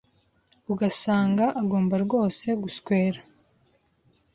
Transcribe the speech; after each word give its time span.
Ugasanga 0.71 1.45
agomba 1.61 1.95
rwose 2.05 2.47
guswera 2.61 3.19